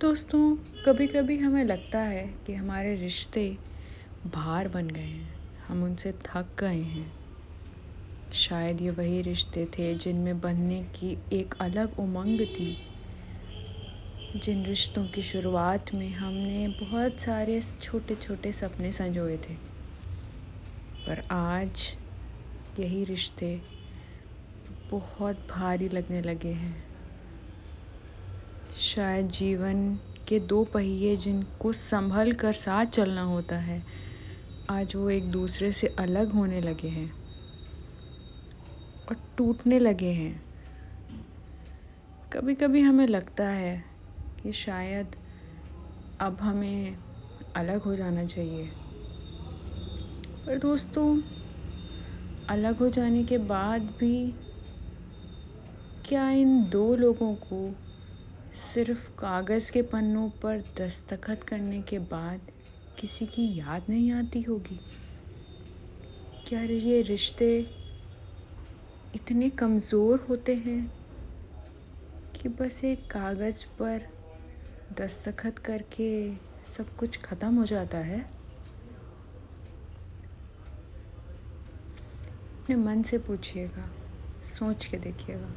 दोस्तों 0.00 0.40
कभी 0.84 1.06
कभी 1.06 1.36
हमें 1.38 1.64
लगता 1.64 1.98
है 1.98 2.22
कि 2.46 2.54
हमारे 2.54 2.94
रिश्ते 2.96 3.58
भार 4.26 4.68
बन 4.68 4.88
गए 4.88 5.00
हैं, 5.00 5.34
हम 5.68 5.82
उनसे 5.84 6.12
थक 6.12 6.48
गए 6.60 6.82
हैं। 6.82 7.12
शायद 8.32 8.80
ये 8.80 8.90
वही 8.90 9.22
रिश्ते 9.22 9.66
थे 9.66 9.94
जिनमें 9.94 10.40
बनने 10.40 10.82
की 10.82 11.16
एक 11.32 11.54
अलग 11.60 11.98
उमंग 12.00 12.40
थी। 12.40 12.76
जिन 14.36 14.64
रिश्तों 14.66 15.06
की 15.06 15.22
शुरुआत 15.22 15.94
में 15.94 16.08
हमने 16.10 16.68
बहुत 16.68 17.20
सारे 17.20 17.60
छोटे 17.82 18.14
छोटे 18.14 18.52
सपने 18.52 18.92
संजोए 18.92 19.36
थे, 19.36 19.54
पर 21.06 21.22
आज 21.30 21.96
यही 22.80 23.04
रिश्ते 23.04 23.60
बहुत 24.90 25.46
भारी 25.50 25.88
लगने 25.88 26.22
लगे 26.22 26.52
हैं। 26.54 26.87
शायद 28.98 29.28
जीवन 29.28 29.98
के 30.28 30.40
दो 30.40 30.64
पहिए 30.64 31.16
जिनको 31.16 31.72
संभल 31.72 32.32
कर 32.32 32.52
साथ 32.52 32.86
चलना 32.86 33.22
होता 33.22 33.56
है, 33.56 33.84
आज 34.70 34.96
वो 34.96 35.10
एक 35.10 35.30
दूसरे 35.30 35.72
से 35.72 35.86
अलग 35.86 36.32
होने 36.32 36.60
लगे 36.60 36.88
हैं 36.88 37.12
और 39.08 39.16
टूटने 39.36 39.78
लगे 39.78 40.10
हैं। 40.12 40.42
कभी 42.32 42.54
कभी 42.54 42.80
हमें 42.80 43.06
लगता 43.06 43.48
है 43.48 43.84
कि 44.42 44.52
शायद 44.52 45.06
अब 46.20 46.38
हमें 46.40 46.96
अलग 47.56 47.82
हो 47.82 47.96
जाना 47.96 48.24
चाहिए। 48.26 48.66
पर 50.46 50.58
दोस्तों, 50.58 51.20
अलग 52.48 52.78
हो 52.78 52.88
जाने 52.88 53.24
के 53.24 53.38
बाद 53.38 53.82
भी 53.82 54.34
क्या 56.04 56.30
इन 56.30 56.70
दो 56.70 56.96
लोगों 56.96 57.34
को 57.34 57.87
सिर्फ़ 58.74 59.08
कागज़ 59.18 59.72
के 59.72 59.82
पन्नों 59.82 60.30
पर 60.30 60.58
दस्तखत 60.58 61.42
करने 61.42 61.82
के 61.82 61.98
बाद 61.98 62.40
किसी 62.98 63.26
की 63.26 63.58
याद 63.58 63.82
नहीं 63.88 64.12
आती 64.12 64.42
होगी? 64.42 64.78
क्या 66.46 66.62
ये 66.62 67.02
रिश्ते 67.02 67.48
इतने 69.14 69.50
कमज़ोर 69.50 70.26
होते 70.28 70.54
हैं 70.56 70.90
कि 72.34 72.48
बस 72.48 72.84
एक 72.84 73.10
कागज़ 73.10 73.64
पर 73.78 74.06
दस्तखत 74.92 75.58
करके 75.58 76.10
सब 76.66 76.96
कुछ 76.96 77.18
ख़त्म 77.24 77.54
हो 77.54 77.64
जाता 77.64 77.98
है? 77.98 78.20
अपने 82.58 82.76
मन 82.76 83.02
से 83.02 83.18
पूछिएगा, 83.18 83.88
सोच 84.44 84.86
के 84.86 84.96
देखिएगा। 84.96 85.54